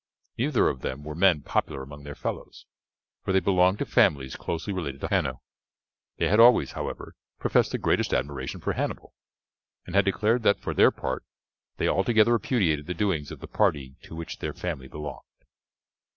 Neither 0.39 0.67
of 0.67 0.81
them 0.81 1.03
were 1.03 1.13
men 1.13 1.43
popular 1.43 1.83
among 1.83 2.05
their 2.05 2.15
fellows, 2.15 2.65
for 3.23 3.31
they 3.31 3.39
belonged 3.39 3.77
to 3.77 3.85
families 3.85 4.35
closely 4.35 4.73
related 4.73 4.99
to 5.01 5.09
Hanno. 5.09 5.43
They 6.17 6.27
had 6.27 6.39
always, 6.39 6.71
however, 6.71 7.13
professed 7.37 7.71
the 7.71 7.77
greatest 7.77 8.11
admiration 8.11 8.61
for 8.61 8.73
Hannibal, 8.73 9.13
and 9.85 9.93
had 9.95 10.05
declared 10.05 10.41
that 10.41 10.59
for 10.59 10.73
their 10.73 10.89
part 10.89 11.23
they 11.77 11.87
altogether 11.87 12.31
repudiated 12.33 12.87
the 12.87 12.95
doings 12.95 13.29
of 13.29 13.41
the 13.41 13.47
party 13.47 13.95
to 14.01 14.15
which 14.15 14.39
their 14.39 14.53
family 14.53 14.87
belonged. 14.87 15.21